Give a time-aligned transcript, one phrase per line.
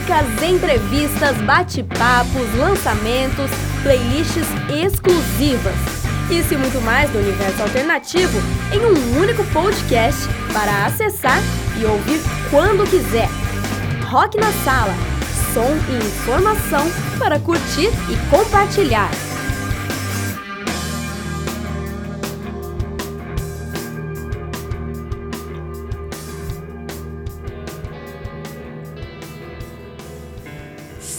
[0.00, 3.50] músicas, entrevistas, bate-papos, lançamentos,
[3.82, 5.74] playlists exclusivas.
[6.30, 8.38] Isso e muito mais do universo alternativo
[8.72, 11.40] em um único podcast para acessar
[11.80, 13.28] e ouvir quando quiser.
[14.06, 14.94] Rock na Sala
[15.52, 16.86] som e informação
[17.18, 19.29] para curtir e compartilhar.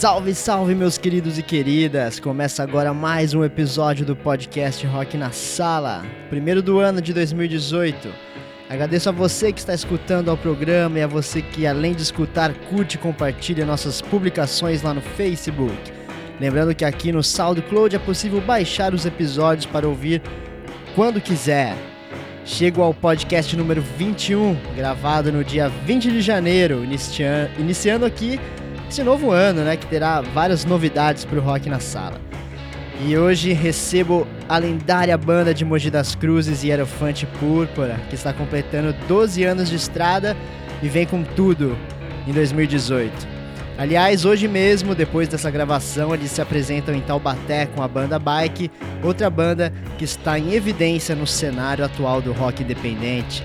[0.02, 2.20] Salve, salve, meus queridos e queridas!
[2.20, 8.12] Começa agora mais um episódio do podcast Rock na Sala, primeiro do ano de 2018.
[8.68, 12.52] Agradeço a você que está escutando ao programa e a você que, além de escutar,
[12.68, 15.94] curte e compartilha nossas publicações lá no Facebook.
[16.40, 20.20] Lembrando que aqui no SoundCloud é possível baixar os episódios para ouvir
[20.96, 21.76] quando quiser.
[22.44, 26.84] Chego ao podcast número 21, gravado no dia 20 de janeiro,
[27.60, 28.40] iniciando aqui
[28.92, 32.20] esse novo ano, né, que terá várias novidades para o Rock na Sala.
[33.08, 38.34] E hoje recebo a lendária banda de Mogi das Cruzes e Elefante Púrpura, que está
[38.34, 40.36] completando 12 anos de estrada
[40.84, 41.78] e vem com tudo
[42.28, 43.14] em 2018.
[43.78, 48.70] Aliás, hoje mesmo, depois dessa gravação, eles se apresentam em Taubaté com a banda Bike,
[49.02, 53.42] outra banda que está em evidência no cenário atual do rock independente.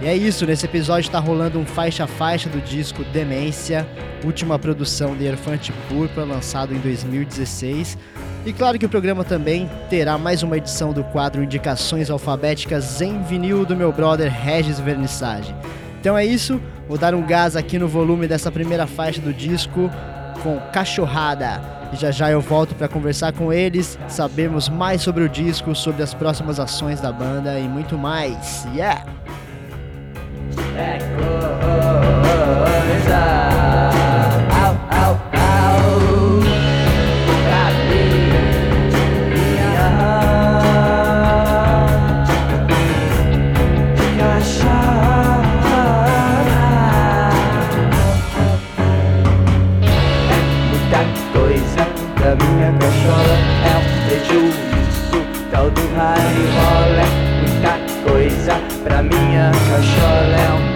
[0.00, 3.84] E é isso, nesse episódio está rolando um faixa a faixa do disco Demência,
[4.24, 7.98] última produção de Elefante Púrpura, lançado em 2016.
[8.46, 13.20] E claro que o programa também terá mais uma edição do quadro Indicações Alfabéticas em
[13.24, 15.52] vinil do meu brother Regis Vernissage.
[16.00, 19.90] Então é isso, vou dar um gás aqui no volume dessa primeira faixa do disco
[20.44, 21.60] com Cachorrada.
[21.92, 26.04] E já já eu volto para conversar com eles, sabermos mais sobre o disco, sobre
[26.04, 28.64] as próximas ações da banda e muito mais.
[28.74, 29.17] Yeah!
[59.02, 60.36] Minha cachola.
[60.36, 60.67] É um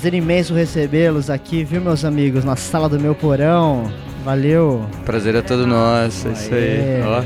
[0.00, 3.92] Prazer imenso recebê-los aqui, viu, meus amigos, na sala do meu porão.
[4.24, 4.86] Valeu.
[5.04, 7.02] Prazer é todo nosso, é isso aí.
[7.04, 7.22] Ó,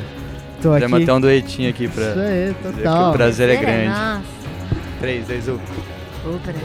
[0.60, 1.02] Tô aqui.
[1.04, 2.10] até um duetinho aqui pra.
[2.10, 3.10] Isso aí, total.
[3.10, 3.88] o prazer é grande.
[3.90, 4.22] Nossa.
[5.00, 5.54] 3, 2, 1.
[5.54, 5.60] O
[6.40, 6.62] prazer.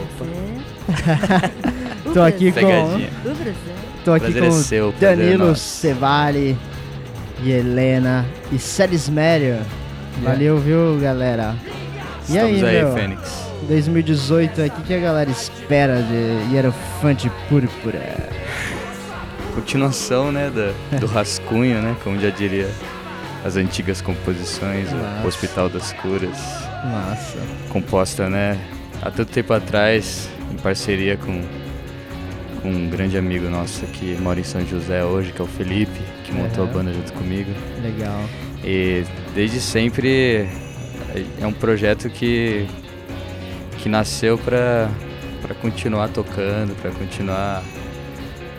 [2.12, 2.58] Tô aqui com.
[2.58, 3.54] O prazer.
[4.04, 6.58] Tô aqui com é seu, Danilo Cevale
[7.40, 9.58] e Helena e Celis Mério.
[10.24, 11.54] Valeu, viu, galera?
[12.28, 12.94] E Estamos aí, aí meu?
[12.94, 13.49] Fênix.
[13.66, 18.28] 2018 aqui que a galera espera de Hierofante Púrpura?
[19.54, 22.68] Continuação, né, da, do rascunho, né, como já diria
[23.44, 24.88] as antigas composições,
[25.24, 26.38] o Hospital das Curas.
[26.84, 27.38] Massa.
[27.68, 28.58] Composta, né,
[29.02, 31.42] há tanto tempo atrás, em parceria com,
[32.62, 36.00] com um grande amigo nosso que mora em São José hoje, que é o Felipe,
[36.24, 36.70] que montou uhum.
[36.70, 37.50] a banda junto comigo.
[37.82, 38.24] Legal.
[38.64, 39.04] E
[39.34, 40.48] desde sempre
[41.40, 42.66] é um projeto que
[43.82, 44.88] que nasceu para
[45.60, 47.62] continuar tocando, para continuar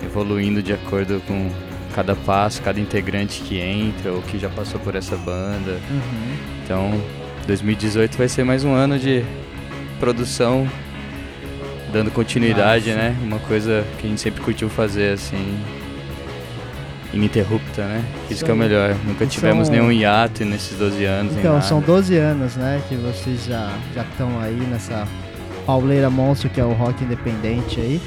[0.04, 1.50] evoluindo de acordo com
[1.94, 5.80] cada passo, cada integrante que entra ou que já passou por essa banda.
[5.90, 6.38] Uhum.
[6.64, 7.04] Então,
[7.48, 9.24] 2018 vai ser mais um ano de
[10.00, 10.68] produção,
[11.92, 13.02] dando continuidade, Nossa.
[13.02, 13.18] né?
[13.22, 15.60] Uma coisa que a gente sempre curtiu fazer, assim.
[17.14, 18.04] Ininterrupta, né?
[18.30, 18.96] Isso que é o melhor.
[19.06, 21.36] Nunca tivemos são- nenhum hiato nesses 12 anos.
[21.38, 25.08] Então, são 12 anos, né, que vocês já já estão aí nessa
[25.66, 28.02] pauleira monstro que é o rock independente aí.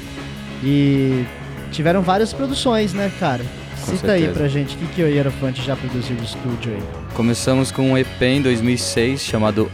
[0.63, 1.25] E
[1.71, 3.43] tiveram várias produções, né, cara?
[3.85, 6.83] Com Cita aí pra gente o que, que o Hierofante já produziu de estúdio aí.
[7.13, 9.69] Começamos com um EP em 2006 chamado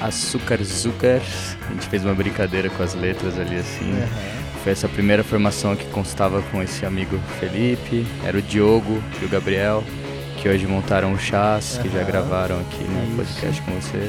[0.00, 1.20] Açúcar Zucar.
[1.68, 3.90] A gente fez uma brincadeira com as letras ali assim.
[3.90, 4.41] Aham.
[4.62, 9.28] Foi essa primeira formação que constava com esse amigo Felipe, era o Diogo e o
[9.28, 9.82] Gabriel,
[10.40, 14.08] que hoje montaram o Chás, que já gravaram aqui no podcast com você.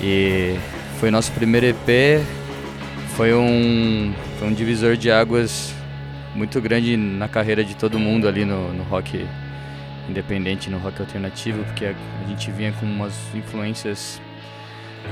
[0.00, 0.56] E
[0.98, 2.24] foi nosso primeiro EP,
[3.14, 5.74] foi um, foi um divisor de águas
[6.34, 9.26] muito grande na carreira de todo mundo ali no, no rock
[10.08, 11.90] independente, no rock alternativo, porque a,
[12.24, 14.20] a gente vinha com umas influências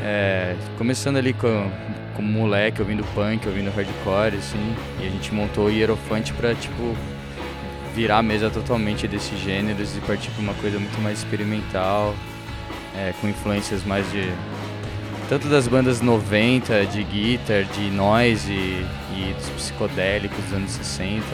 [0.02, 1.70] é, começando ali com,
[2.14, 6.96] como moleque, ouvindo punk, ouvindo hardcore, assim, e a gente montou o Hierofante pra, tipo,
[7.94, 12.14] virar a mesa totalmente desses gêneros e partir pra uma coisa muito mais experimental,
[12.96, 14.32] é, com influências mais de.
[15.28, 21.24] tanto das bandas 90, de guitar, de noise e, e dos psicodélicos dos anos 60,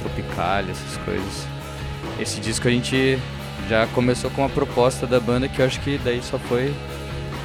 [0.00, 1.46] tropical, essas coisas.
[2.18, 3.18] Esse disco a gente
[3.68, 6.74] já começou com a proposta da banda que eu acho que daí só foi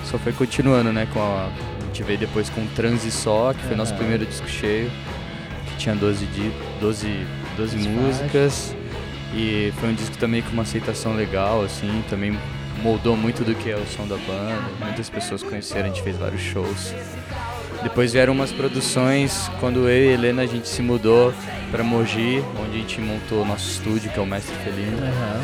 [0.06, 1.08] só foi continuando, né?
[1.14, 1.50] Com a,
[1.82, 4.00] a gente veio depois com Transi Só, que foi nosso Aham.
[4.00, 4.92] primeiro disco cheio,
[5.68, 7.26] que tinha 12, di 12,
[7.58, 8.76] 12 As músicas.
[9.36, 12.38] E foi um disco também com uma aceitação legal, assim, também
[12.84, 14.62] moldou muito do que é o som da banda.
[14.80, 16.94] Muitas pessoas conheceram, a gente fez vários shows.
[17.82, 21.34] Depois vieram umas produções, quando eu e Helena a gente se mudou
[21.72, 24.98] para Mogi, onde a gente montou o nosso estúdio, que é o Mestre Felino.
[24.98, 25.42] Aham.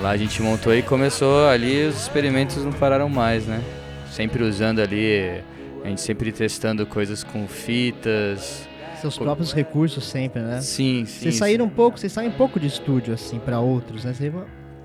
[0.00, 3.60] Lá a gente montou e começou ali, os experimentos não pararam mais, né?
[4.10, 5.42] Sempre usando ali,
[5.84, 8.68] a gente sempre testando coisas com fitas.
[9.00, 10.60] Seus próprios recursos sempre, né?
[10.60, 11.20] Sim, sim.
[11.22, 14.12] Vocês saíram um pouco, vocês saem um pouco de estúdio, assim, pra outros, né?
[14.12, 14.32] Vocês,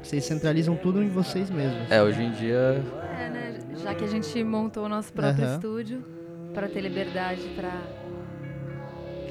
[0.02, 1.92] vocês centralizam tudo em vocês mesmos.
[1.92, 2.82] É, hoje em dia
[3.20, 3.60] É, né?
[3.84, 5.56] Já que a gente montou o nosso próprio Aham.
[5.56, 6.06] estúdio
[6.54, 7.74] para ter liberdade para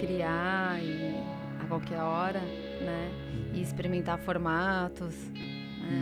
[0.00, 1.14] criar e
[1.60, 3.08] a qualquer hora, né?
[3.54, 5.14] E experimentar formatos.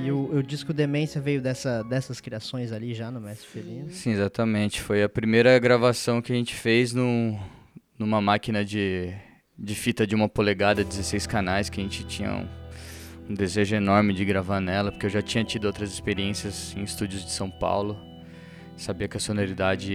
[0.05, 3.91] E o, o disco Demência veio dessa, dessas criações ali já no Mestre Felino.
[3.91, 4.81] Sim, exatamente.
[4.81, 7.39] Foi a primeira gravação que a gente fez num,
[7.99, 9.13] numa máquina de,
[9.59, 12.49] de fita de uma polegada, 16 canais, que a gente tinha um,
[13.31, 17.25] um desejo enorme de gravar nela, porque eu já tinha tido outras experiências em estúdios
[17.25, 18.12] de São Paulo.
[18.77, 19.95] Sabia que a sonoridade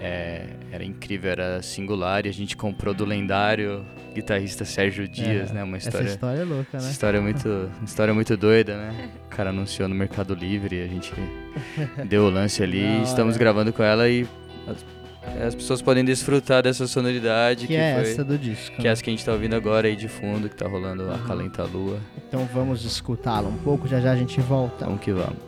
[0.00, 5.54] é, era incrível, era singular, e a gente comprou do lendário guitarrista Sérgio Dias, É,
[5.54, 5.64] né?
[5.64, 6.06] Uma Essa história.
[6.08, 6.90] história é louca, né?
[6.90, 9.10] história é muito, uma história muito doida, né?
[9.26, 11.12] O cara anunciou no Mercado Livre, a gente
[12.08, 13.02] deu o lance ali, hora.
[13.02, 14.24] estamos gravando com ela e
[14.68, 18.76] as, as pessoas podem desfrutar dessa sonoridade Que, que, é foi, essa do disco.
[18.76, 18.90] que é né?
[18.90, 21.64] essa que a gente tá ouvindo agora aí de fundo, que tá rolando a Calenta
[21.64, 21.98] Lua.
[22.28, 24.84] Então vamos escutá-la um pouco, já já a gente volta.
[24.84, 25.38] Vamos que vamos.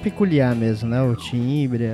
[0.00, 1.00] Peculiar mesmo, né?
[1.02, 1.84] O timbre,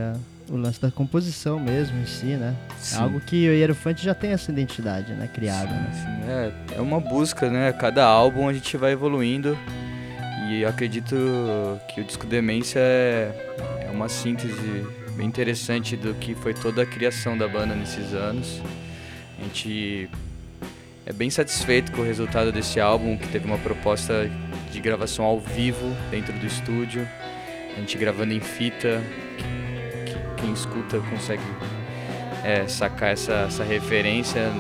[0.49, 2.55] o lance da composição mesmo em si, né?
[2.71, 2.97] É Sim.
[2.99, 5.29] algo que o Hierofante já tem essa identidade, né?
[5.33, 5.91] Criada, né?
[5.93, 7.73] Sim, é, é uma busca, né?
[7.73, 9.57] Cada álbum a gente vai evoluindo
[10.49, 11.17] e eu acredito
[11.89, 14.87] que o disco Demência é, é uma síntese
[15.17, 18.61] bem interessante do que foi toda a criação da banda nesses anos.
[19.39, 20.09] A gente
[21.05, 24.31] é bem satisfeito com o resultado desse álbum, que teve uma proposta
[24.71, 27.09] de gravação ao vivo dentro do estúdio,
[27.77, 29.03] a gente gravando em fita,
[29.37, 31.43] que- que quem escuta consegue
[32.45, 34.51] é, sacar essa, essa referência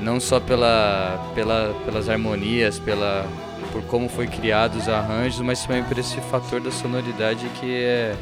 [0.00, 3.24] não só pela, pela, pelas harmonias, pela,
[3.70, 8.14] por como foi criado os arranjos, mas também por esse fator da sonoridade que é,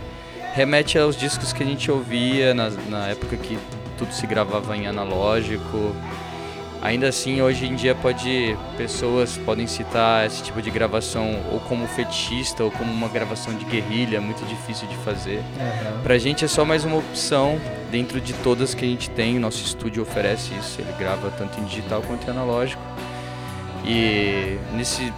[0.54, 3.58] remete aos discos que a gente ouvia na, na época que
[3.96, 5.94] tudo se gravava em analógico.
[6.82, 11.86] Ainda assim, hoje em dia pode pessoas podem citar esse tipo de gravação ou como
[11.86, 15.42] fetichista ou como uma gravação de guerrilha, muito difícil de fazer.
[16.02, 17.60] Pra gente é só mais uma opção
[17.90, 19.36] dentro de todas que a gente tem.
[19.36, 22.82] O nosso estúdio oferece isso, ele grava tanto em digital quanto em analógico.
[23.84, 25.12] E nesse,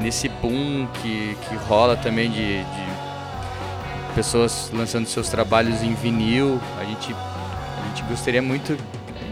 [0.00, 6.84] nesse boom que, que rola também de, de pessoas lançando seus trabalhos em vinil, a
[6.84, 8.78] gente, a gente gostaria muito.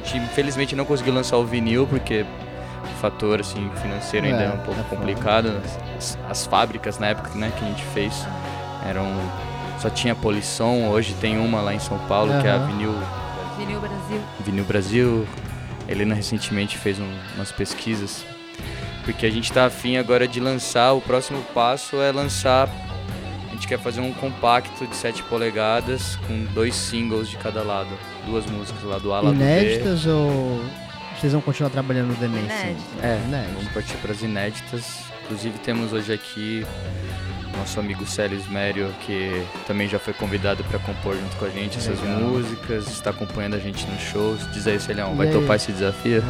[0.02, 2.24] A gente infelizmente não conseguiu lançar o vinil porque
[2.84, 5.60] o fator assim, financeiro ainda é, É, um pouco é complicado.
[5.96, 8.26] As, as fábricas na época né, que a gente fez
[8.88, 9.06] eram
[9.78, 12.58] só tinha Polisson, hoje tem uma lá em São Paulo, que é a.
[12.58, 12.94] Vinil,
[13.58, 14.20] Vinil Brasil.
[14.40, 15.26] Vinil Brasil.
[15.88, 18.24] Helena recentemente fez um- umas pesquisas.
[19.04, 22.68] Porque a gente está afim agora de lançar, o próximo passo é lançar.
[23.48, 27.90] A gente quer fazer um compacto de 7 polegadas com dois singles de cada lado.
[28.26, 29.28] Duas músicas lá do A, B.
[29.28, 30.60] Inéditas ou
[31.18, 32.52] vocês vão continuar trabalhando no Demência?
[32.52, 33.04] Inéditas.
[33.04, 33.54] É, Inéditas.
[33.54, 34.98] vamos partir para as inéditas.
[35.24, 36.66] Inclusive temos hoje aqui
[37.56, 41.78] nosso amigo Célio Ismério, que também já foi convidado para compor junto com a gente
[41.78, 42.20] essas Legal.
[42.20, 44.40] músicas, está acompanhando a gente nos shows.
[44.52, 45.32] Diz aí, Celião, vai aí?
[45.32, 46.22] topar esse desafio?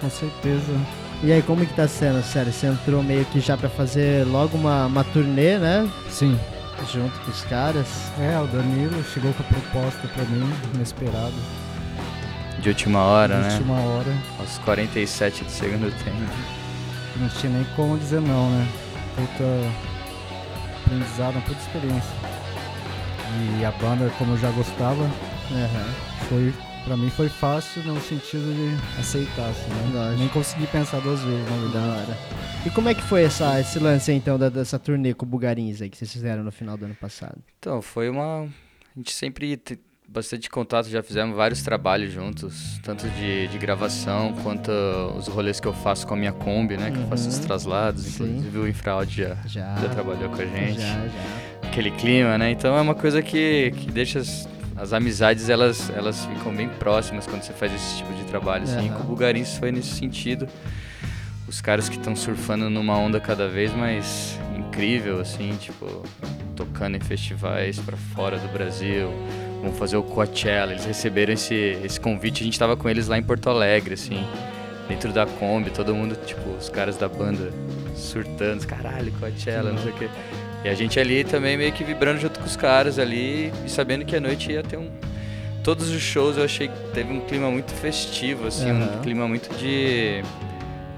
[0.00, 0.72] Com certeza.
[1.22, 2.52] E aí, como que tá sendo, sério?
[2.52, 5.88] Você entrou meio que já pra fazer logo uma, uma turnê, né?
[6.08, 6.38] Sim.
[6.90, 7.86] Junto com os caras.
[8.18, 11.34] É, o Danilo chegou com a proposta pra mim, inesperado.
[12.58, 13.52] De última hora, na né?
[13.54, 14.16] última hora.
[14.38, 16.32] Aos 47 do segundo tempo.
[17.16, 18.68] Não tinha nem como dizer não, né?
[19.16, 19.44] Puta
[20.84, 22.10] aprendizado, uma puta experiência.
[23.58, 25.04] E a banda, como eu já gostava,
[25.50, 25.94] Aham.
[26.28, 29.90] foi pra mim foi fácil no sentido de aceitar, assim, né?
[29.94, 30.18] Lógico.
[30.18, 32.10] Nem consegui pensar duas vezes, na Da verdade.
[32.10, 32.18] hora.
[32.66, 35.28] E como é que foi essa, esse lance aí, então, da- dessa turnê com o
[35.28, 37.38] Bugarins aí que vocês fizeram no final do ano passado?
[37.58, 38.42] Então, foi uma.
[38.44, 38.48] A
[38.98, 44.70] gente sempre tem bastante contato, já fizemos vários trabalhos juntos, tanto de, de gravação quanto
[45.16, 46.90] os rolês que eu faço com a minha Kombi, né?
[46.90, 47.42] Que eu faço os Uhum.
[47.44, 48.24] traslados, Sim.
[48.24, 49.74] inclusive o Infraud já, Já.
[49.76, 50.80] já trabalhou com a gente.
[50.80, 51.68] Já, já.
[51.68, 52.50] aquele clima, né?
[52.50, 54.20] Então é uma coisa que, que deixa
[54.82, 58.88] as, amizades, elas, elas ficam bem próximas quando você faz esse tipo de trabalho, assim.
[58.88, 58.98] Aham.
[58.98, 60.48] Com o Bugarins foi nesse sentido.
[61.46, 65.86] Os caras que estão surfando numa onda cada vez mais incrível, assim, tipo,
[66.56, 69.08] tocando em festivais pra fora do Brasil.
[69.62, 73.16] Vão fazer o Coachella, eles receberam esse, esse convite, a gente tava com eles lá
[73.16, 74.26] em Porto Alegre, assim,
[74.88, 77.52] dentro da Kombi, todo mundo, tipo, os caras da banda
[77.94, 80.08] surtando, caralho, Coachella, não sei o quê.
[80.64, 84.04] E a gente ali também meio que vibrando junto com os caras ali e sabendo
[84.04, 84.88] que a noite ia ter um.
[85.64, 88.96] Todos os shows eu achei que teve um clima muito festivo, assim, Aham.
[88.96, 90.22] um clima muito de,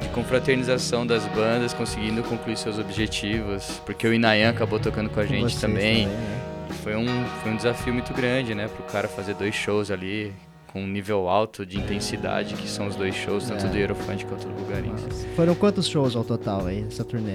[0.00, 3.80] de confraternização das bandas, conseguindo concluir seus objetivos.
[3.84, 6.06] Porque o Inayan acabou tocando com a gente vocês também.
[6.06, 6.40] né?
[6.82, 7.06] Foi um,
[7.42, 8.68] foi um desafio muito grande, né?
[8.68, 10.32] Pro cara fazer dois shows ali
[10.72, 13.68] com um nível alto de intensidade, que são os dois shows, tanto É.
[13.68, 15.26] do Eurofante quanto do Bulgarins.
[15.36, 17.34] Foram quantos shows ao total aí, essa turnê?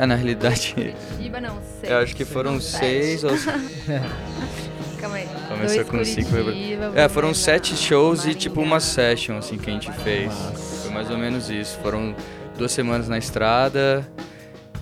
[0.00, 1.92] É, na realidade, Curitiba, não, seis.
[1.92, 2.78] eu acho que foram Sete.
[2.78, 3.30] seis ou
[5.00, 5.28] Calma aí.
[5.48, 6.30] Começou Dois com cinco.
[6.30, 8.40] Curitiba, É, foram sete shows e Maringá.
[8.40, 10.26] tipo uma session assim que a gente fez.
[10.26, 10.82] Nossa.
[10.82, 11.78] Foi mais ou menos isso.
[11.82, 12.14] Foram
[12.56, 14.06] duas semanas na estrada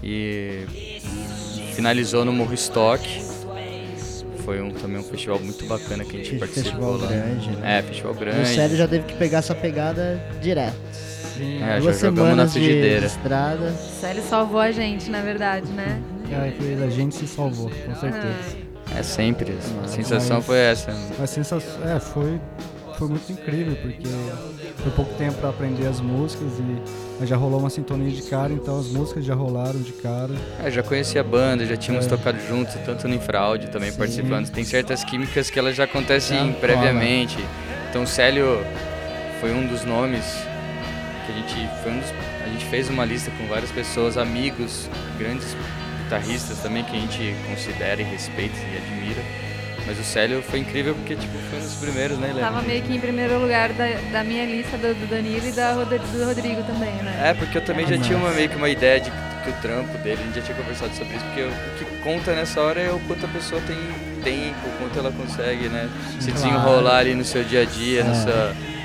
[0.02, 0.64] e
[1.75, 3.06] finalizou no Morro Stock.
[4.44, 7.06] Foi um, também um festival muito bacana que a gente participou Festival lá.
[7.08, 7.78] grande, né?
[7.78, 8.49] É, festival O grande.
[8.49, 10.76] Célio já teve que pegar essa pegada direto.
[11.37, 11.62] Sim.
[11.62, 13.07] É, já Duas jogamos na semanas de, de frigideira.
[13.07, 13.71] estrada.
[13.73, 16.00] Célio salvou a gente, na verdade, né?
[16.31, 18.66] É, a gente se salvou, com certeza.
[18.99, 19.57] É sempre.
[19.85, 20.90] A sensação mas- foi essa.
[21.23, 22.40] A sensação, é, foi,
[22.99, 24.09] foi muito incrível, porque
[24.78, 26.52] foi pouco tempo para aprender as músicas
[27.21, 30.33] e já rolou uma sintonia de cara, então as músicas já rolaram de cara.
[30.64, 32.09] É, já conhecia a banda, já tínhamos É.
[32.09, 33.99] tocado juntos, tanto no Infraude também Sim.
[33.99, 34.50] participando.
[34.50, 37.38] Tem certas químicas que elas já acontecem previamente.
[37.90, 38.64] Então o Célio
[39.40, 40.25] foi um dos nomes
[41.26, 42.11] que a gente foi um dos,
[42.45, 45.56] a gente fez uma lista com várias pessoas, amigos, grandes
[46.04, 49.23] guitarristas também que a gente considera e respeita e admira.
[49.87, 52.49] Mas o Célio foi incrível porque tipo, foi um dos primeiros, né, Helena?
[52.49, 55.75] Tava meio que em primeiro lugar da, da minha lista do, do Danilo e da,
[55.75, 57.30] do Rodrigo também, né?
[57.30, 59.97] É, porque eu também já tinha uma, meio que uma ideia de que o trampo
[59.99, 62.90] dele, a gente já tinha conversado sobre isso, porque o que conta nessa hora é
[62.90, 63.76] o quanto a pessoa tem
[64.25, 66.47] tempo, o quanto ela consegue, né, se Claro.
[66.49, 68.75] desenrolar ali no seu dia a dia, É.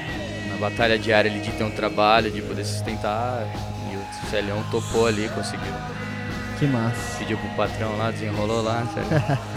[0.61, 3.43] batalha diária ali de ter um trabalho, de poder sustentar.
[3.91, 5.73] E o Celião topou ali, conseguiu.
[6.59, 7.17] Que massa.
[7.19, 8.83] Pediu pro patrão lá, desenrolou lá.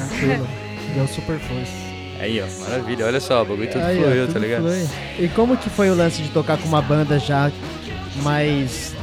[0.08, 0.48] Tranquilo.
[0.94, 1.72] Deu super força.
[2.20, 3.06] Aí, ó, maravilha.
[3.06, 4.62] Olha só, o bagulho tudo Aí, ó, fluiu, tudo tá ligado?
[4.62, 4.88] flui.
[5.18, 7.50] E como que foi o lance de tocar com uma banda já
[8.22, 8.94] mais.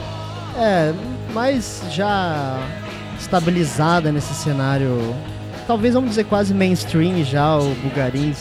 [0.57, 0.93] É,
[1.33, 2.59] mais já
[3.19, 5.15] estabilizada nesse cenário?
[5.67, 8.37] Talvez vamos dizer quase mainstream já, o Bugarins,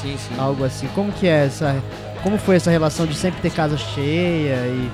[0.00, 0.34] Sim, sim.
[0.38, 0.88] algo assim.
[0.94, 1.76] Como que é essa.
[2.24, 4.90] Como foi essa relação de sempre ter casa cheia e.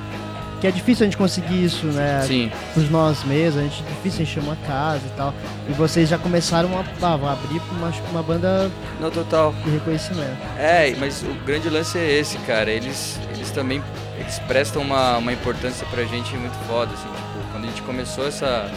[0.60, 2.22] Que é difícil a gente conseguir isso, né?
[2.26, 5.32] Sim, Por nós mesmos, a gente é difícil encher uma casa e tal.
[5.66, 8.70] E vocês já começaram a, a abrir pra uma, uma banda
[9.00, 9.54] no total.
[9.64, 10.36] de reconhecimento.
[10.58, 12.70] É, mas o grande lance é esse, cara.
[12.70, 13.82] Eles, eles também
[14.18, 18.28] eles prestam uma, uma importância pra gente muito foda, assim, tipo, quando a gente começou
[18.28, 18.70] essa,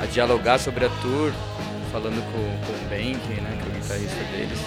[0.00, 1.32] a dialogar sobre a tour,
[1.90, 4.58] falando com, com o Bank, né, que é o guitarrista deles,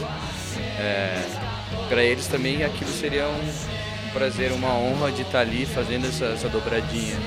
[0.80, 1.24] é,
[1.88, 6.50] pra eles também aquilo seria um, prazer, uma honra de estar ali fazendo essa, essa
[6.50, 7.18] dobradinha.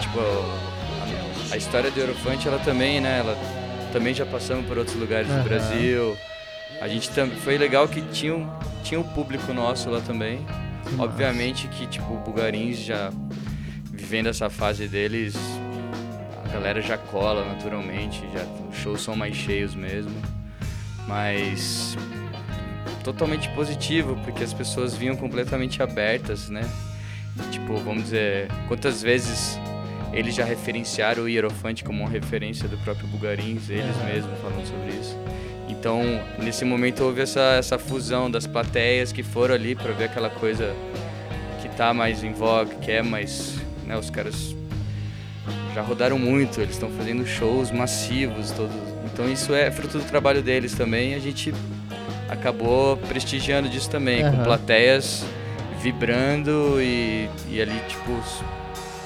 [0.00, 3.36] Tipo, a, a história do Eurofante, ela também, né, ela
[3.92, 5.42] também já passamos por outros lugares Aham.
[5.42, 6.16] do Brasil.
[6.80, 8.48] A gente também foi legal que tinha um,
[8.82, 10.44] tinha um público nosso lá também.
[10.86, 13.10] Que Obviamente que tipo o Bugarins já
[13.90, 15.34] vivendo essa fase deles,
[16.44, 20.14] a galera já cola naturalmente, já os shows são mais cheios mesmo.
[21.08, 21.96] Mas
[23.06, 26.68] totalmente positivo, porque as pessoas vinham completamente abertas, né?
[27.52, 29.60] Tipo, vamos dizer, quantas vezes
[30.12, 34.88] eles já referenciaram o Hierofante como uma referência do próprio Bugarins, eles mesmos falando sobre
[34.88, 35.16] isso.
[35.68, 36.02] Então,
[36.38, 40.74] nesse momento houve essa, essa fusão das plateias que foram ali para ver aquela coisa
[41.62, 44.56] que tá mais em vogue, que é mais, né, os caras
[45.74, 48.74] já rodaram muito, eles estão fazendo shows massivos, todos.
[49.12, 51.52] Então isso é fruto do trabalho deles também, e a gente
[52.28, 54.36] acabou prestigiando disso também, Aham.
[54.38, 55.24] com plateias
[55.80, 58.18] vibrando e, e ali tipo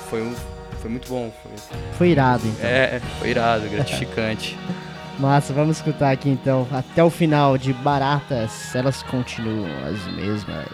[0.08, 0.34] foi um,
[0.80, 1.52] foi muito bom, foi,
[1.98, 2.68] Foi irado, então.
[2.68, 4.56] é, foi irado, gratificante.
[5.18, 6.66] Massa, vamos escutar aqui então.
[6.72, 10.66] Até o final de Baratas, elas continuam as mesmas.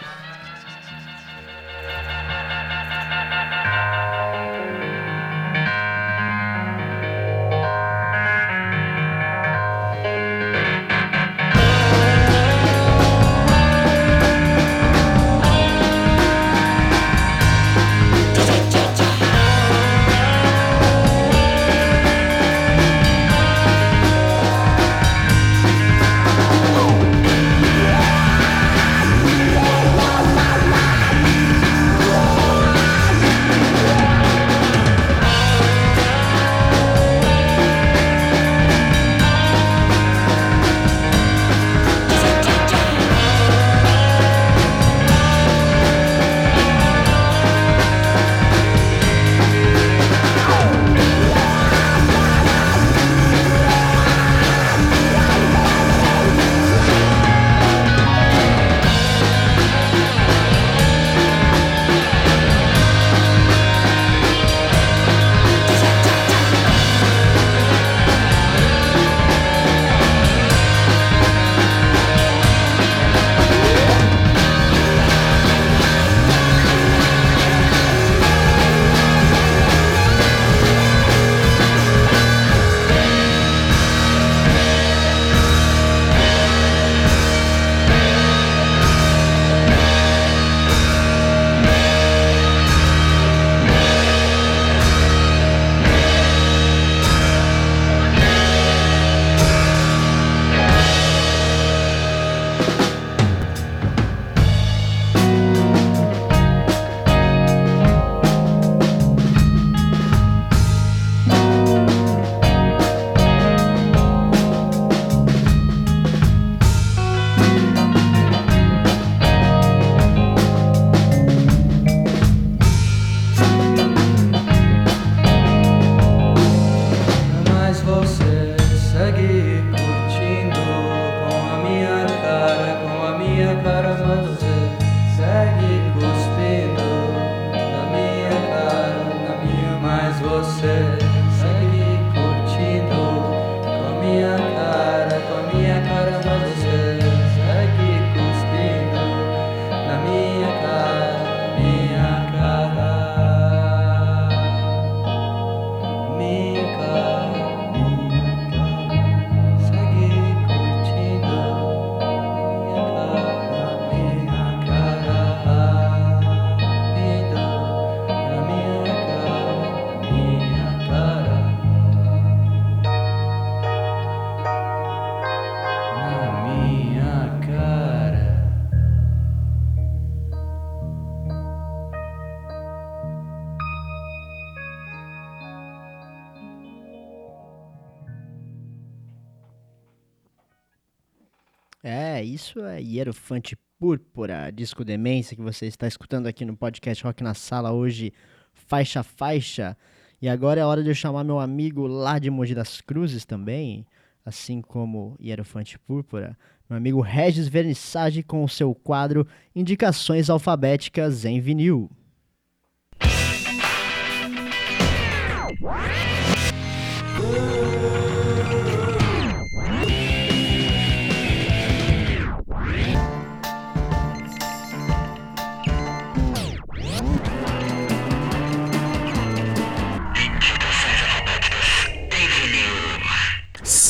[192.81, 198.13] Hierofante Púrpura, disco Demência, que você está escutando aqui no podcast Rock na Sala hoje,
[198.53, 199.77] faixa faixa.
[200.21, 203.87] E agora é hora de eu chamar meu amigo lá de Mogi das Cruzes também,
[204.25, 206.37] assim como Hierofante Púrpura,
[206.69, 211.91] meu amigo Regis Vernissage com o seu quadro Indicações Alfabéticas em Vinil.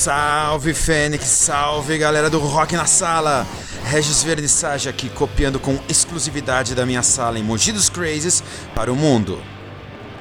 [0.07, 3.45] Salve Fênix, salve galera do Rock na Sala!
[3.87, 8.41] Regis Vernissage aqui copiando com exclusividade da minha sala em Mogi dos Crazes
[8.73, 9.43] para o mundo.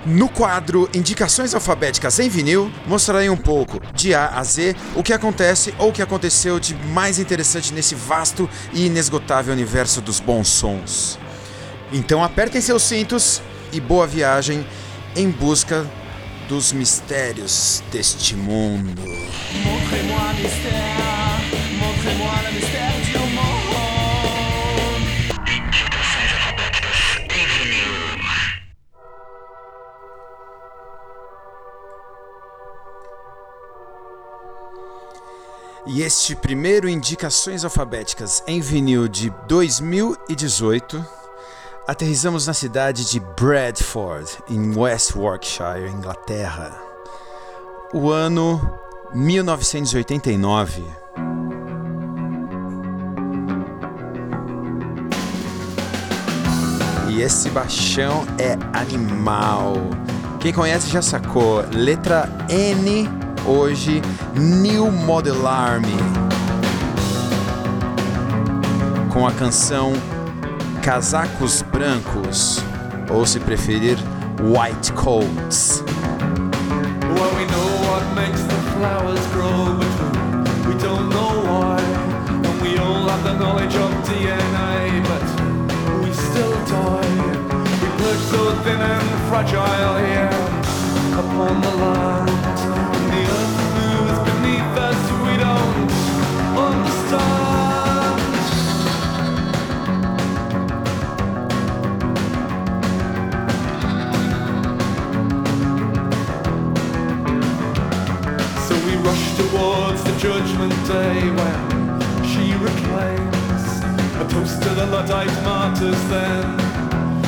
[0.04, 5.14] No quadro Indicações Alfabéticas em Vinil, mostrarei um pouco, de A a Z, o que
[5.14, 10.48] acontece ou o que aconteceu de mais interessante nesse vasto e inesgotável universo dos bons
[10.48, 11.20] sons.
[11.94, 13.40] Então apertem seus cintos
[13.72, 14.66] e boa viagem
[15.16, 15.86] em busca
[16.48, 19.02] dos mistérios deste mundo.
[35.88, 41.06] E este primeiro Indicações Alfabéticas em vinil de 2018,
[41.88, 46.76] aterrizamos na cidade de Bradford, em West Yorkshire, Inglaterra.
[47.94, 48.80] O ano
[49.14, 50.84] 1989.
[57.10, 59.76] E esse baixão é animal.
[60.40, 61.64] Quem conhece já sacou.
[61.72, 63.08] Letra N
[63.46, 64.02] hoje,
[64.34, 65.96] New Model Army.
[69.14, 69.94] Com a canção
[70.86, 72.64] Casacos Brancos,
[73.10, 73.98] ou se preferir,
[74.40, 75.84] White Coats.
[89.28, 90.30] Fragile here
[91.20, 92.30] upon the land.
[92.30, 95.92] And the earth moves beneath us, we don't
[96.56, 97.45] understand.
[110.18, 113.64] Judgment day when she reclaims
[114.22, 116.60] a toast to the Luddite martyrs then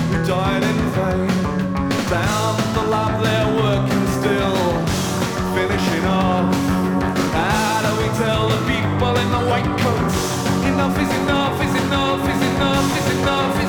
[0.10, 1.28] who died in vain.
[2.10, 4.56] Down the lab they're working still,
[5.54, 6.56] finishing off.
[7.34, 10.22] How do we tell the people in the white coats?
[10.66, 13.67] Enough is enough, is enough, is enough, is enough, is enough.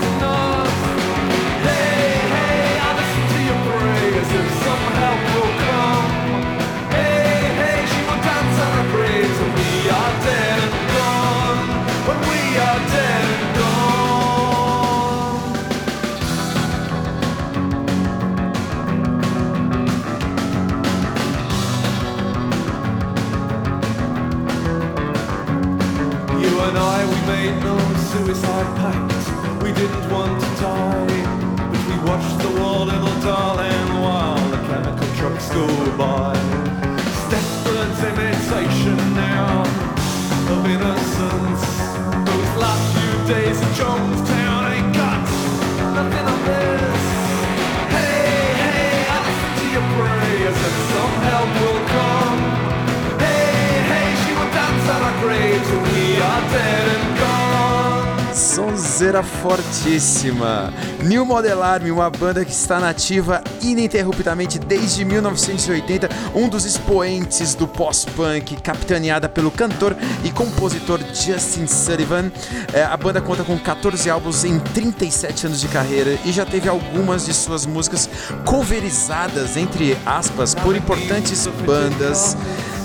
[59.09, 60.73] Sonzeira fortíssima.
[61.03, 67.66] New Model Army, uma banda que está nativa ininterruptamente desde 1980, um dos expoentes do
[67.66, 72.31] pós-punk, capitaneada pelo cantor e compositor Justin Sullivan.
[72.73, 76.68] É, a banda conta com 14 álbuns em 37 anos de carreira e já teve
[76.68, 78.11] algumas de suas músicas
[78.44, 82.37] coverizadas, entre aspas, por importantes bandas,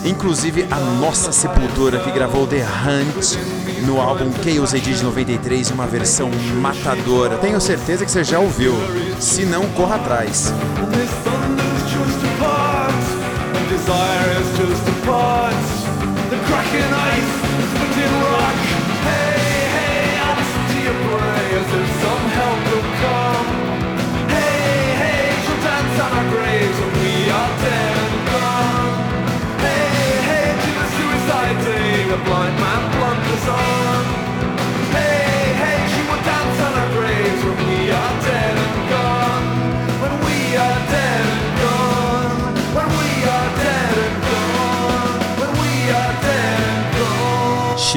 [0.06, 3.53] inclusive a Nossa Sepultura, que gravou The Hunt
[3.86, 6.30] no álbum Chaos AD de 93, uma versão
[6.62, 7.38] matadora.
[7.38, 8.74] Tenho certeza que você já ouviu.
[9.20, 10.54] Se não, corra atrás.
[16.30, 17.33] Desire ice,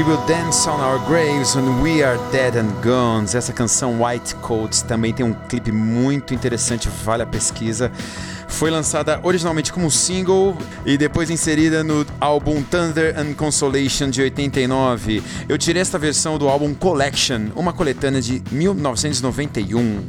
[0.07, 3.25] Will Dance on Our Graves When We Are Dead and Gone.
[3.25, 7.91] Essa canção White Coats também tem um clipe muito interessante, vale a pesquisa.
[8.47, 15.25] Foi lançada originalmente como single e depois inserida no álbum Thunder and Consolation de 89.
[15.49, 20.05] Eu tirei esta versão do álbum Collection, uma coletânea de 1991.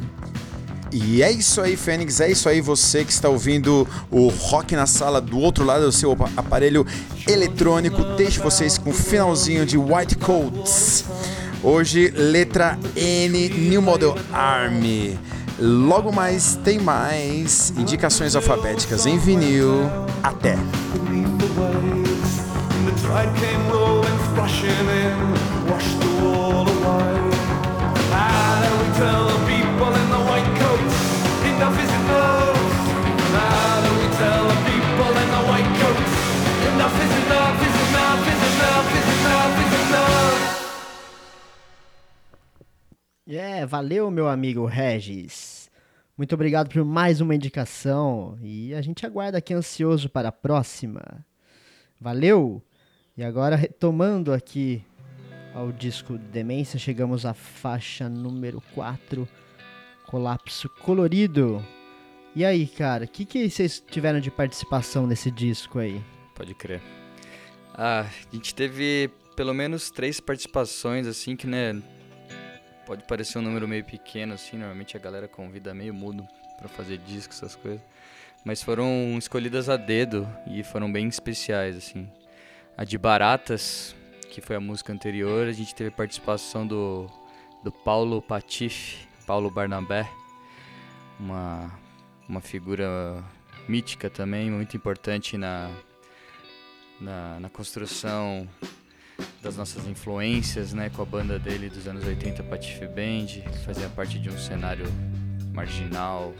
[0.90, 4.86] E é isso aí, Fênix, é isso aí você que está ouvindo o Rock na
[4.86, 6.86] Sala do outro lado do seu aparelho
[7.26, 8.02] eletrônico.
[8.16, 11.04] Deixe vocês com o finalzinho de White Coats.
[11.62, 15.18] Hoje, letra N, New Model Army.
[15.58, 19.90] Logo mais tem mais indicações alfabéticas em vinil.
[20.22, 20.56] Até!
[22.98, 23.68] tide
[43.30, 45.70] É, valeu, meu amigo Regis.
[46.16, 51.02] Muito obrigado por mais uma indicação e a gente aguarda aqui ansioso para a próxima.
[52.00, 52.62] Valeu!
[53.14, 54.82] E agora, retomando aqui
[55.54, 59.28] ao disco Demência, chegamos à faixa número 4,
[60.06, 61.62] Colapso Colorido.
[62.34, 66.02] E aí, cara, o que, que vocês tiveram de participação nesse disco aí?
[66.34, 66.80] Pode crer.
[67.74, 71.82] Ah, a gente teve pelo menos três participações, assim, que, né,
[72.88, 76.96] pode parecer um número meio pequeno, assim, normalmente a galera convida meio mudo pra fazer
[76.96, 77.82] disco, essas coisas.
[78.42, 82.10] Mas foram escolhidas a dedo e foram bem especiais, assim.
[82.78, 83.94] A de Baratas,
[84.30, 87.10] que foi a música anterior, a gente teve participação do,
[87.62, 90.08] do Paulo Patife, Paulo Barnabé,
[91.20, 91.70] uma,
[92.26, 93.22] uma figura
[93.68, 95.70] mítica também, muito importante na,
[96.98, 98.48] na, na construção
[99.42, 103.88] das nossas influências, né, com a banda dele dos anos 80, Patife Band, que fazia
[103.88, 104.86] parte de um cenário
[105.52, 106.34] marginal,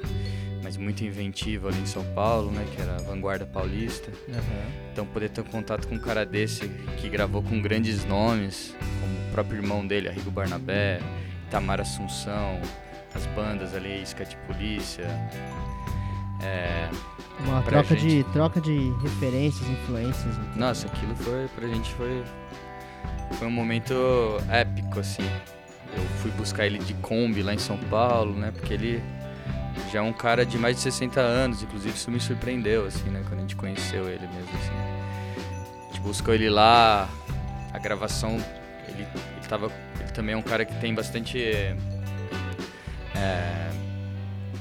[0.62, 4.10] mas muito inventivo ali em São Paulo, né, que era a vanguarda paulista.
[4.92, 6.68] Então poder ter um contato com um cara desse
[7.00, 11.00] que gravou com grandes nomes, como o próprio irmão dele, Arrigo Barnabé,
[11.50, 12.60] Tamara Assunção,
[13.14, 15.04] as bandas ali, Isca de Polícia.
[16.42, 16.88] É,
[17.40, 18.22] Uma troca gente.
[18.22, 20.36] de, troca de referências, influências.
[20.36, 20.56] então.
[20.56, 22.22] Nossa, aquilo foi pra gente foi
[23.38, 23.94] foi um momento
[24.50, 25.22] épico assim.
[25.96, 28.50] Eu fui buscar ele de Kombi lá em São Paulo, né?
[28.50, 29.02] Porque ele
[29.92, 33.22] já é um cara de mais de 60 anos, inclusive isso me surpreendeu assim, né,
[33.26, 35.84] quando a gente conheceu ele mesmo assim.
[35.84, 37.08] A gente buscou ele lá,
[37.72, 38.32] a gravação,
[38.88, 39.70] ele, ele tava
[40.00, 41.38] ele também é um cara que tem bastante
[43.14, 43.70] é,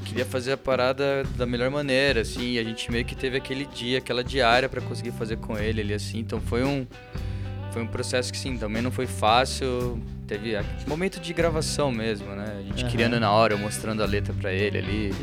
[0.06, 3.66] queria fazer a parada da melhor maneira, assim, e a gente meio que teve aquele
[3.66, 6.88] dia, aquela diária pra conseguir fazer com ele, ele assim, então foi um
[7.78, 12.58] foi um processo que sim, também não foi fácil, teve momento de gravação mesmo, né?
[12.60, 12.92] A gente Aham.
[12.92, 15.14] criando na hora, eu mostrando a letra pra ele ali.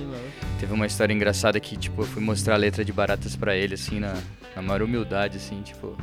[0.60, 3.74] Teve uma história engraçada que, tipo, eu fui mostrar a letra de Baratas pra ele,
[3.74, 4.14] assim, na,
[4.54, 5.96] na maior humildade, assim, tipo...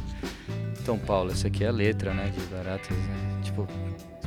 [0.82, 3.40] Então, Paulo, essa aqui é a letra, né, de Baratas, né?
[3.44, 3.66] Tipo,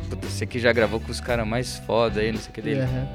[0.08, 2.62] puta, você que já gravou com os caras mais foda aí, não sei o que
[2.62, 2.80] dele.
[2.80, 3.06] Aham.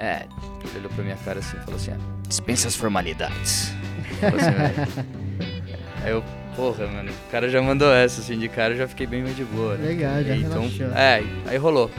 [0.00, 0.26] É,
[0.64, 3.72] ele olhou pra minha cara assim e falou assim, ah, dispensa as formalidades.
[4.18, 5.22] Falou assim, "Velho."
[6.02, 6.24] Aí eu,
[6.56, 9.36] porra, mano, o cara já mandou essa, assim, de cara eu já fiquei bem mais
[9.36, 9.76] de boa.
[9.76, 9.88] né?
[9.88, 10.86] Legal, já então, relaxou.
[10.96, 11.90] É, aí rolou.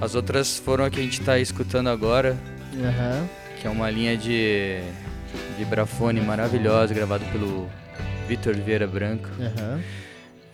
[0.00, 2.36] As outras foram a que a gente tá escutando agora,
[2.74, 3.26] Aham.
[3.60, 4.80] que é uma linha de
[5.56, 7.68] vibrafone maravilhosa, gravado pelo
[8.28, 9.28] Vitor Vieira Branco.
[9.40, 9.80] Aham.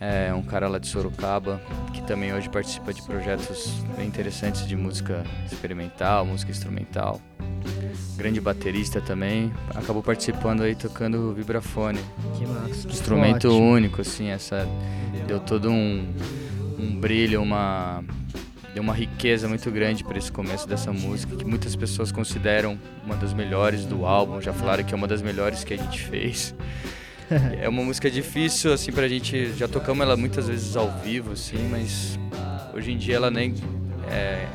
[0.03, 1.61] É um cara lá de Sorocaba,
[1.93, 7.21] que também hoje participa de projetos bem interessantes de música experimental, música instrumental.
[8.17, 11.99] Grande baterista também, acabou participando aí tocando vibrafone.
[12.37, 12.87] Que massa.
[12.87, 13.71] Instrumento ótimo.
[13.71, 14.67] único, assim, essa
[15.27, 16.05] deu todo um,
[16.77, 18.03] um brilho, uma
[18.73, 23.15] deu uma riqueza muito grande para esse começo dessa música, que muitas pessoas consideram uma
[23.15, 26.55] das melhores do álbum, já falaram que é uma das melhores que a gente fez.
[27.61, 29.53] É uma música difícil, assim, pra gente.
[29.53, 32.19] Já tocamos ela muitas vezes ao vivo, assim, mas
[32.73, 33.55] hoje em dia ela nem.
[34.09, 34.45] É,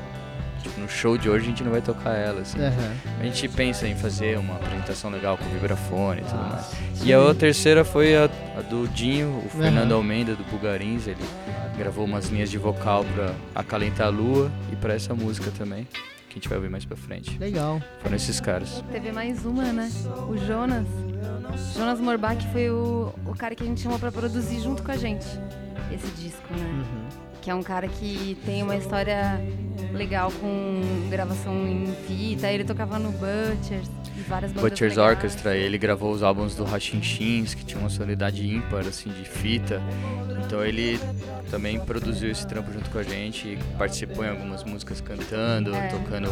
[0.66, 2.59] tipo, no show de hoje a gente não vai tocar ela, assim.
[2.59, 2.92] Aham.
[3.20, 6.72] A gente pensa em fazer uma apresentação legal com vibrafone e tudo mais.
[7.05, 8.24] E a outra terceira foi a,
[8.57, 11.07] a do Dinho, o Fernando Almeida, do Bugarins.
[11.07, 11.24] Ele
[11.76, 15.85] gravou umas linhas de vocal pra Acalentar a Lua e pra essa música também,
[16.29, 17.38] que a gente vai ouvir mais pra frente.
[17.38, 17.81] Legal.
[18.02, 18.83] Foram esses caras.
[18.90, 19.90] Teve mais uma, né?
[20.29, 20.87] O Jonas.
[21.74, 24.96] Jonas Morbach foi o, o cara que a gente chamou pra produzir junto com a
[24.96, 25.26] gente
[25.92, 26.64] esse disco, né?
[26.64, 27.25] Uhum.
[27.46, 29.40] Que é um cara que tem uma história
[29.92, 32.50] legal com gravação em fita.
[32.50, 35.16] Ele tocava no Butchers e várias bandas Butcher's legais.
[35.16, 39.80] Orchestra, ele gravou os álbuns do Rachinchins, que tinha uma sonoridade ímpar, assim, de fita.
[40.44, 40.98] Então ele
[41.48, 45.87] também produziu esse trampo junto com a gente, e participou em algumas músicas cantando, É.
[45.87, 46.28] tocando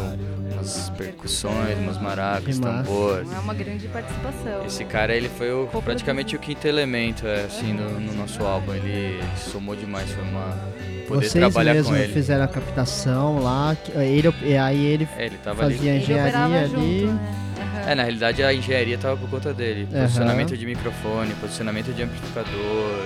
[0.51, 2.83] umas percussões, umas maracas, Que massa.
[2.83, 3.19] tambor.
[3.21, 4.65] É uma grande participação.
[4.65, 8.73] Esse cara, ele foi o, praticamente o quinto elemento, é, assim, no, no nosso álbum.
[8.73, 10.75] Ele somou demais, foi uma...
[11.07, 12.13] Poder Vocês trabalhar mesmo com ele.
[12.13, 16.03] fizeram a captação lá, que- ele, e aí ele É, ele tava ali fazia Ele
[16.03, 17.05] engenharia junto, ali.
[17.05, 17.35] né?
[17.59, 17.89] Aham.
[17.91, 19.87] É, na realidade a engenharia tava por conta dele.
[19.91, 23.05] Posicionamento de microfone, posicionamento de amplificador.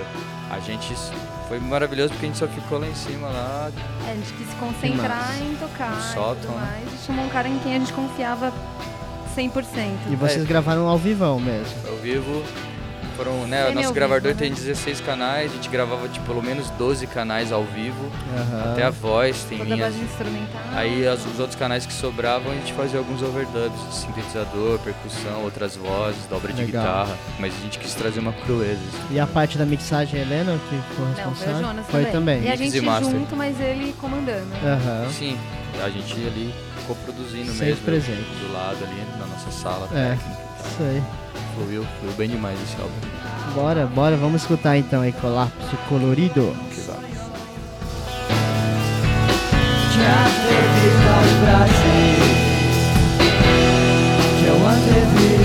[0.50, 0.94] A gente
[1.48, 3.70] foi maravilhoso porque a gente só ficou lá em cima lá.
[4.08, 6.80] É, a gente quis se concentrar em tocar No e sótão, né?
[6.82, 7.02] mais.
[7.02, 8.52] E chamou um cara em quem a gente confiava
[9.34, 10.10] 100%.
[10.10, 10.46] E vocês É.
[10.46, 11.72] gravaram ao vivão mesmo.
[11.88, 12.42] Ao vivo.
[13.20, 14.56] Foram, né, nosso gravador vivo, tem né?
[14.56, 18.10] 16 canais, a gente gravava tipo, pelo menos 12 canais ao vivo.
[18.34, 18.72] Aham.
[18.72, 19.92] Até a voz, tem Toda linhas.
[19.92, 20.60] base instrumental.
[20.74, 25.42] Aí as- os outros canais que sobravam a gente fazia alguns overdubs, de sintetizador, percussão,
[25.44, 26.82] outras vozes, dobra de Legal.
[26.82, 27.18] guitarra.
[27.38, 28.80] Mas a gente quis trazer uma crueza.
[28.88, 29.14] assim.
[29.14, 31.56] E a parte da mixagem, Helena, que foi Não, foi responsável?
[31.56, 32.42] o Jonas Foi também.
[32.42, 33.10] E a Mix e gente master.
[33.12, 34.48] junto, mas ele comandando.
[34.64, 35.10] Aham.
[35.12, 35.38] Sim,
[35.84, 36.54] a gente ali
[36.86, 37.84] coproduzindo Sempre mesmo.
[37.84, 38.24] presente.
[38.40, 40.16] Do lado ali, na nossa sala É.
[40.16, 40.40] técnica.
[40.64, 41.02] Isso aí.
[41.60, 42.94] Fluiu, fluiu bem demais esse álbum.
[43.54, 46.56] Bora, bora, vamos escutar então aí Colapso Colorido.
[46.72, 46.80] Que
[51.04, 52.16] tal prazer
[54.38, 55.36] que eu antevi.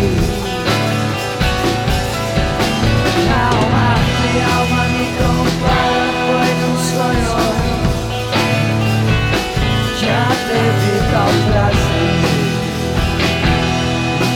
[3.35, 3.87] Alma
[4.23, 7.35] e alma me compara, foi num sonho.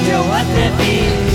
[0.03, 1.28] Que eu antevi.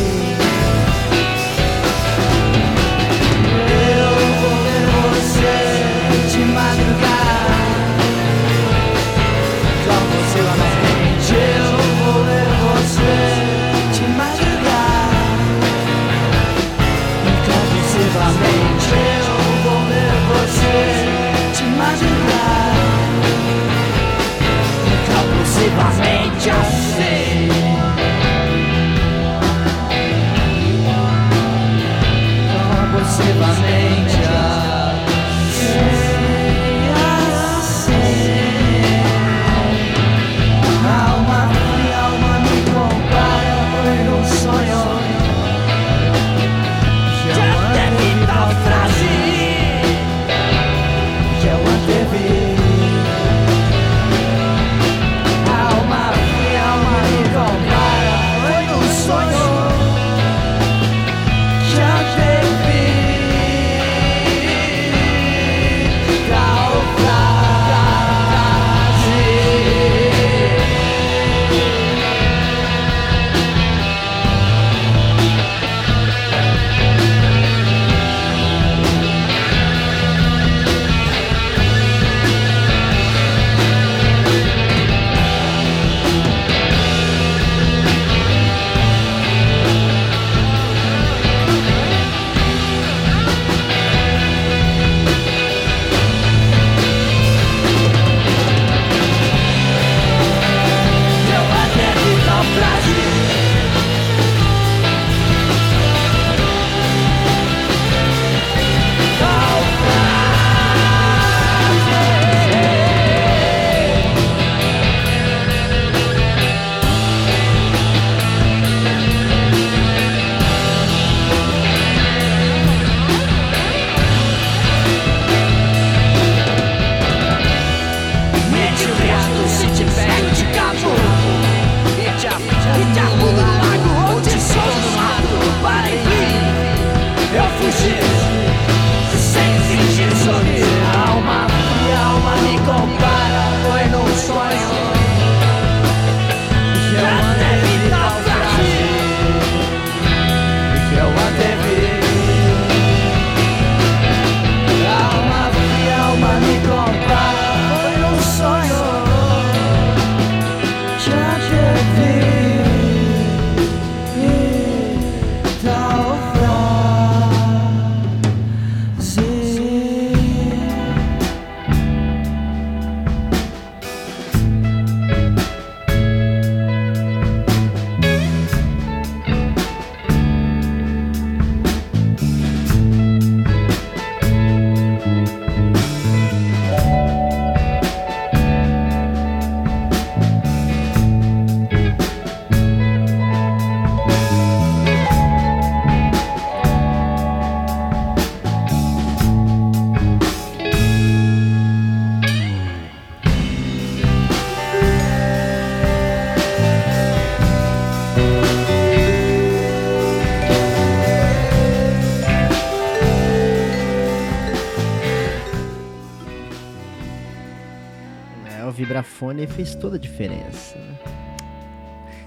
[219.44, 220.76] Vibrafone fez toda a diferença.
[220.78, 220.98] né?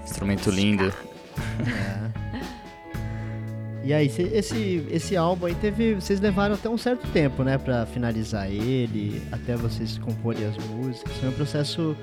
[0.04, 0.92] Instrumento lindo.
[3.84, 5.94] E aí, esse, esse álbum aí teve.
[5.94, 11.12] Vocês levaram até um certo tempo, né, pra finalizar ele, até vocês comporem as músicas.
[11.16, 11.96] Foi um processo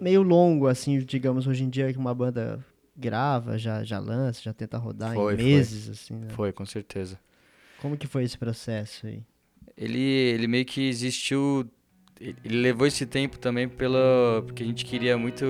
[0.00, 2.64] meio longo, assim, digamos, hoje em dia que uma banda
[2.96, 5.44] grava, já, já lança, já tenta rodar Foi, em foi.
[5.44, 6.28] meses, assim, né?
[6.30, 7.18] Foi, com certeza.
[7.80, 9.22] Como que foi esse processo aí?
[9.76, 11.68] Ele, ele meio que existiu.
[12.44, 15.44] Ele levou esse tempo também pela, porque a gente queria muito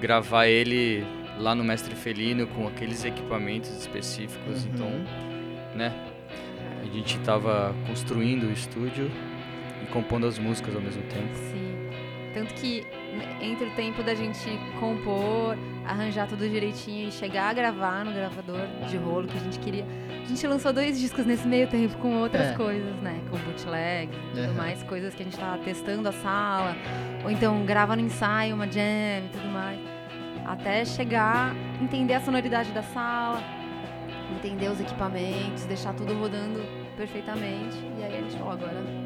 [0.00, 1.04] gravar ele
[1.38, 4.64] lá no Mestre Felino com aqueles equipamentos específicos.
[4.64, 4.70] Uhum.
[4.74, 4.90] Então,
[5.76, 5.94] né?
[6.82, 9.10] A gente tava construindo o estúdio
[9.82, 11.34] e compondo as músicas ao mesmo tempo.
[11.34, 11.75] Sim.
[12.36, 14.46] Tanto que né, entre o tempo da gente
[14.78, 15.56] compor,
[15.86, 18.60] arranjar tudo direitinho e chegar a gravar no gravador
[18.90, 19.86] de rolo que a gente queria.
[20.22, 22.52] A gente lançou dois discos nesse meio tempo com outras É.
[22.54, 23.22] coisas, né?
[23.30, 26.76] Com bootleg tudo mais, coisas que a gente tava testando a sala.
[27.24, 28.82] Ou então grava no ensaio uma jam
[29.24, 29.80] e tudo mais.
[30.44, 33.42] Até chegar, entender a sonoridade da sala,
[34.36, 36.60] entender os equipamentos, deixar tudo rodando
[36.98, 37.78] perfeitamente.
[37.98, 39.05] E aí a gente falou, agora.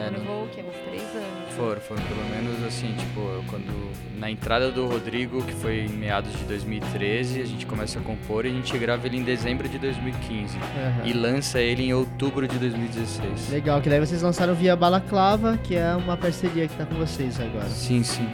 [0.00, 0.62] É, no- Levou o quê?
[0.66, 1.54] Uns três anos.
[1.56, 3.90] Foram, foram pelo menos assim, tipo, quando.
[4.18, 8.44] Na entrada do Rodrigo, que foi em meados de 2013, a gente começa a compor
[8.44, 10.56] e a gente grava ele em dezembro de 2015.
[10.58, 11.06] Aham.
[11.06, 13.50] E lança ele em outubro de 2016.
[13.50, 17.40] Legal, que daí vocês lançaram via Balaclava, que é uma parceria que tá com vocês
[17.40, 17.68] agora.
[17.68, 18.28] Sim, sim.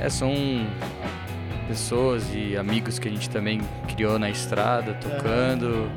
[0.00, 0.32] É, são
[1.68, 5.90] pessoas e amigos que a gente também criou na estrada, tocando,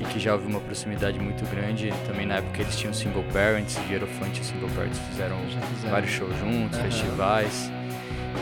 [0.00, 1.92] e que já houve uma proximidade muito grande.
[2.06, 5.36] Também na época eles tinham Single Parents, e Hierofante e Single Parents fizeram
[5.74, 5.90] fizeram.
[5.90, 6.88] vários shows juntos, Aham.
[6.90, 7.70] festivais.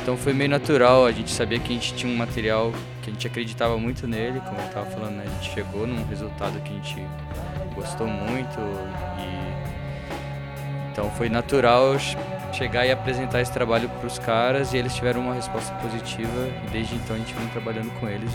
[0.02, 3.12] Então foi meio natural, a gente sabia que a gente tinha um material que a
[3.12, 5.24] gente acreditava muito nele, como eu tava falando, né?
[5.26, 6.96] a gente chegou num resultado que a gente
[7.74, 8.59] gostou muito
[9.18, 12.16] e então foi natural che-
[12.52, 16.70] chegar e apresentar esse trabalho para os caras e eles tiveram uma resposta positiva e
[16.70, 18.30] desde então a gente vem trabalhando com eles.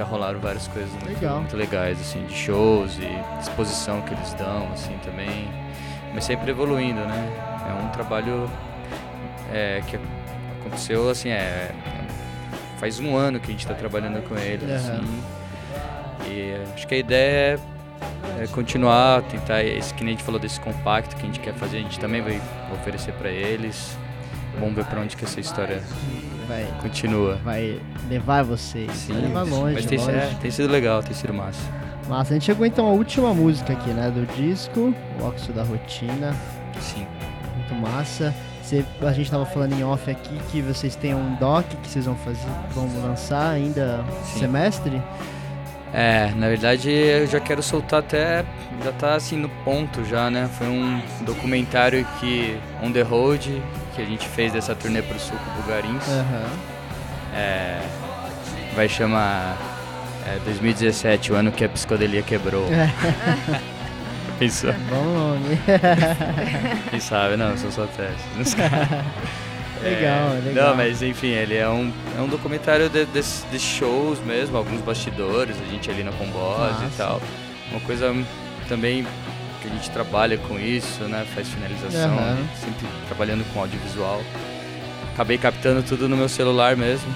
[0.00, 1.40] Já rolaram várias coisas muito, Legal.
[1.40, 5.46] muito legais, assim, de shows e exposição que eles dão, assim, também.
[6.14, 7.68] Mas sempre evoluindo, né?
[7.68, 8.50] É um trabalho
[9.52, 9.98] é, que
[10.58, 11.70] aconteceu, assim, é,
[12.78, 15.00] faz um ano que a gente está trabalhando com eles, Aham.
[15.00, 15.22] assim.
[16.30, 17.60] E acho que a ideia
[18.38, 21.40] é, é continuar, tentar, esse que nem a gente falou desse compacto que a gente
[21.40, 22.40] quer fazer, a gente também vai
[22.72, 23.98] oferecer para eles.
[24.58, 25.82] Vamos ver para onde que essa história
[26.48, 27.36] Vai, continua.
[27.44, 30.10] vai levar vocês, vai levar longe, mas tem, longe.
[30.10, 31.60] é, tem sido legal, tem sido massa.
[32.08, 35.62] Massa, a gente chegou então à última música aqui, né, do disco, o Óxido da
[35.62, 36.34] Rotina,
[36.80, 37.06] Sim.
[37.54, 38.34] muito massa.
[38.64, 42.04] Cê- a gente tava falando em off aqui que vocês têm um doc que vocês
[42.04, 44.40] vão fazer, vão lançar ainda Sim.
[44.40, 45.00] semestre.
[45.92, 48.44] É, na verdade eu já quero soltar até.
[48.84, 50.48] Já tá assim no ponto já, né?
[50.56, 52.56] Foi um documentário que.
[52.82, 53.60] On the Road,
[53.94, 56.08] que a gente fez dessa turnê pro sul com o Bugarins.
[56.08, 56.50] Aham.
[57.34, 57.80] É,
[58.74, 59.56] vai chamar
[60.26, 62.66] é, 2017, o ano que a psicodelia quebrou.
[64.38, 64.72] Pensou?
[64.88, 65.58] Bom nome.
[66.90, 67.36] Quem sabe?
[67.36, 68.54] Não, são só testes.
[69.82, 70.68] Legal, É, legal.
[70.68, 74.82] Não, mas enfim, ele é um, é um documentário de, desses desses shows mesmo, alguns
[74.82, 76.84] bastidores, a gente ali na Combose Massa.
[76.84, 77.22] e tal.
[77.70, 78.14] Uma coisa
[78.68, 79.06] também
[79.60, 81.24] que a gente trabalha com isso, né?
[81.34, 82.38] Faz finalização, Aham.
[82.58, 84.20] sempre trabalhando com audiovisual.
[85.14, 87.12] Acabei captando tudo no meu celular mesmo.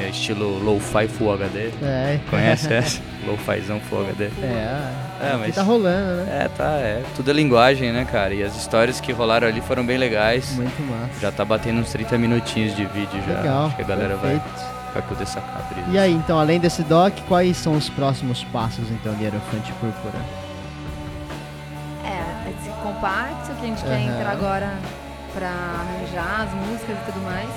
[0.00, 1.70] É estilo Lo-Fi Full HD.
[1.82, 2.18] É.
[2.28, 3.00] Conhece essa?
[3.26, 4.24] Lo-Fizão Full HD.
[4.42, 4.90] É,
[5.22, 6.44] É, aqui mas- tá rolando, né?
[6.44, 7.02] É, tá, é.
[7.14, 8.34] Tudo é linguagem, né, cara?
[8.34, 10.50] E as histórias que rolaram ali foram bem legais.
[10.56, 11.20] Muito massa.
[11.20, 13.36] Já tá batendo uns 30 minutinhos de vídeo já.
[13.40, 13.66] Legal.
[13.66, 14.64] Acho que a galera vai, perfeito.
[14.92, 15.88] vai poder sacar a brisa.
[15.92, 20.18] E aí, então, além desse doc, quais são os próximos passos, então, de Hierofante Púrpura?
[23.04, 24.14] Compacto que a gente quer Aham.
[24.14, 24.78] entrar agora
[25.34, 27.50] pra arranjar as músicas e tudo mais.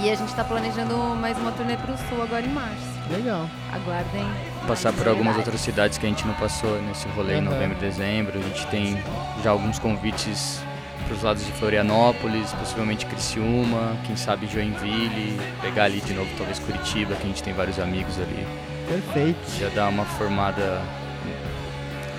[0.00, 2.82] E a gente tá planejando mais uma turnê pro sul agora em março.
[3.12, 3.48] Legal.
[3.72, 4.26] Aguardem.
[4.66, 7.50] Passar por algumas outras cidades que a gente não passou nesse rolê em Aham.
[7.52, 8.36] novembro e dezembro.
[8.36, 9.00] A gente tem
[9.44, 10.60] já alguns convites
[11.06, 17.14] pros lados de Florianópolis, possivelmente Criciúma, quem sabe Joinville, pegar ali de novo talvez Curitiba,
[17.14, 18.44] que a gente tem vários amigos ali.
[18.88, 19.60] Perfeito.
[19.60, 20.82] Já dar uma formada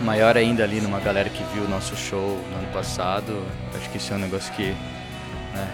[0.01, 3.43] maior ainda ali numa galera que viu o nosso show no ano passado.
[3.75, 4.75] Acho que isso é um negócio que
[5.53, 5.67] né,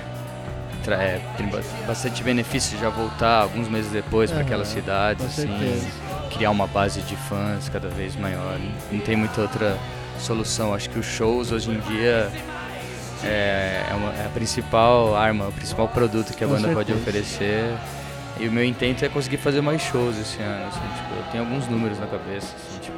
[0.84, 5.82] tra- é, tem ba- bastante benefício já voltar alguns meses depois para aquelas cidades, assim,
[6.34, 8.58] criar uma base de fãs cada vez maior.
[8.92, 9.78] Não tem muita outra
[10.20, 10.74] solução.
[10.74, 12.32] Acho que os shows hoje em dia
[13.24, 16.92] é, é uma- é a principal arma, o principal produto que a Com banda pode
[16.94, 17.00] certeza.
[17.10, 17.74] oferecer.
[18.40, 20.68] E o meu intento é conseguir fazer mais shows esse ano.
[20.68, 22.98] Assim, tipo, eu tenho alguns números na cabeça, assim, tipo,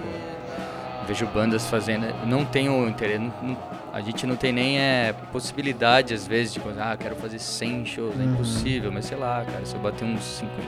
[1.08, 2.06] vejo bandas fazendo.
[2.26, 3.20] Não tenho interesse.
[3.20, 3.58] não- não-
[3.94, 8.14] a gente não tem nem é, possibilidade, às vezes, tipo, ah, quero fazer 100 shows.
[8.20, 8.34] É Uhum.
[8.34, 10.64] impossível, mas sei lá, cara, se eu bater uns 50,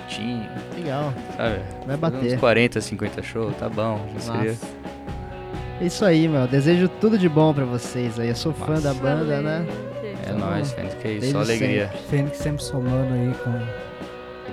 [0.76, 1.14] Legal.
[1.36, 1.56] sabe?
[1.86, 2.34] Vai Fazer bater.
[2.36, 4.00] Uns 40, 50 shows, tá bom.
[4.14, 4.52] Já seria.
[4.52, 4.68] Massa.
[5.82, 6.48] É isso aí, meu.
[6.48, 8.30] Desejo tudo de bom pra vocês aí.
[8.30, 9.66] Eu sou fã da banda, né?
[10.28, 11.88] É nóis, Fênix, que isso, Desde só alegria.
[12.10, 13.52] Fênix sempre somando aí com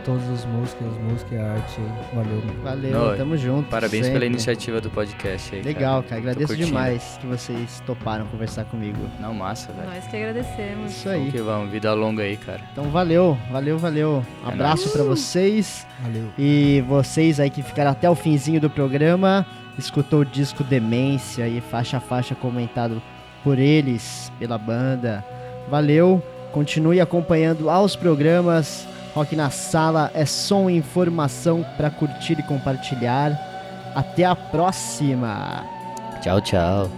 [0.04, 2.14] todos os músicos, música e arte aí.
[2.14, 2.42] Valeu.
[2.62, 3.68] Valeu, Não, tamo junto.
[3.68, 4.12] Parabéns sempre.
[4.20, 5.62] pela iniciativa do podcast aí.
[5.62, 6.20] Legal, cara.
[6.22, 8.98] Tô Agradeço demais que vocês toparam conversar comigo.
[9.20, 9.88] Não, massa, velho.
[9.94, 10.90] Nós que agradecemos.
[10.92, 11.30] Isso Vamos aí.
[11.30, 12.60] que vamos, vida longa aí, cara.
[12.72, 14.24] Então valeu, valeu, valeu.
[14.44, 15.86] Um É abraço pra vocês.
[16.02, 16.28] Valeu.
[16.38, 19.46] E vocês aí que ficaram até o finzinho do programa,
[19.78, 23.00] escutou o disco Demência aí, faixa a faixa comentado
[23.44, 25.24] por eles, pela banda.
[25.70, 26.22] Valeu,
[26.52, 28.86] continue acompanhando aos programas.
[29.14, 33.38] Rock na Sala é som e informação para curtir e compartilhar.
[33.94, 35.64] Até a próxima!
[36.22, 36.90] Tchau, tchau.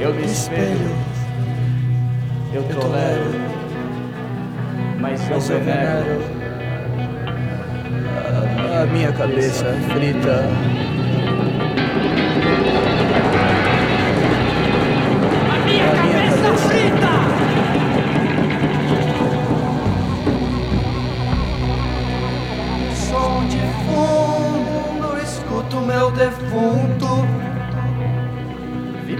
[0.00, 0.90] Eu me espelho,
[2.52, 3.30] eu tolero,
[5.00, 6.20] mas eu venero.
[8.16, 10.48] A, a minha cabeça frita.
[15.50, 17.14] A minha cabeça frita!
[22.94, 27.03] Som de fundo, escuto meu defunto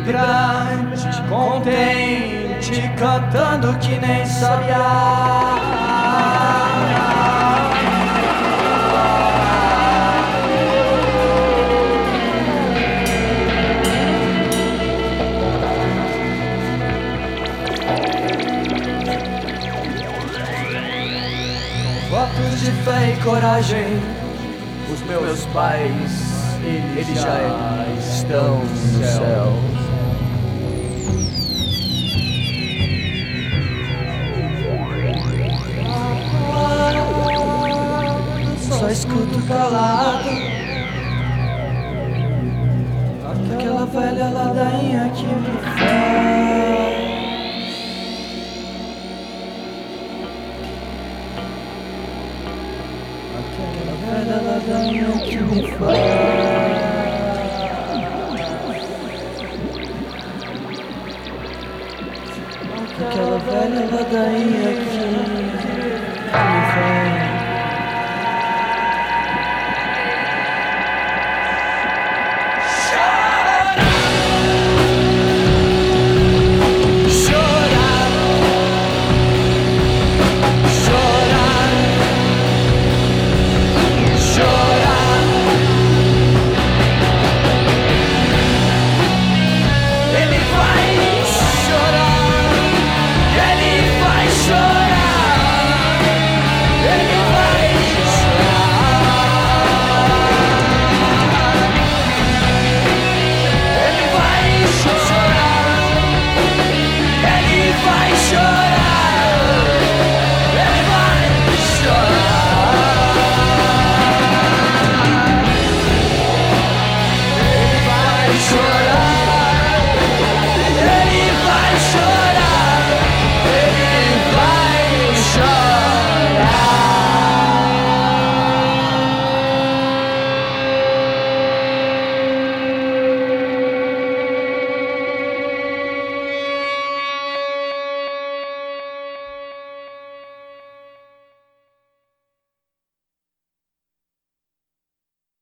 [0.04, 5.56] Vibrante, contente, cantando que nem sabiá
[22.10, 24.02] Votos de fé e coragem
[24.92, 26.58] Os meus pais,
[26.94, 27.40] eles já
[27.98, 29.73] estão no céu
[38.84, 40.28] Só escuto calado.
[43.54, 46.04] Aquela velha ladainha que me faz.
[53.40, 56.84] Aquela velha ladainha que me faz.
[63.00, 65.03] Aquela velha ladainha que